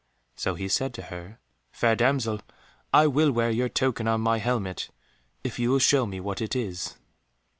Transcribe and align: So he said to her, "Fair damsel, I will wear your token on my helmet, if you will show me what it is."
So 0.35 0.55
he 0.55 0.67
said 0.67 0.95
to 0.95 1.03
her, 1.13 1.37
"Fair 1.71 1.95
damsel, 1.95 2.39
I 2.91 3.05
will 3.05 3.31
wear 3.31 3.51
your 3.51 3.69
token 3.69 4.07
on 4.07 4.19
my 4.19 4.39
helmet, 4.39 4.89
if 5.43 5.59
you 5.59 5.69
will 5.69 5.77
show 5.77 6.07
me 6.07 6.19
what 6.19 6.41
it 6.41 6.55
is." 6.55 6.95